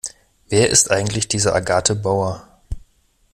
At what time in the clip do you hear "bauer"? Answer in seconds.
1.93-2.61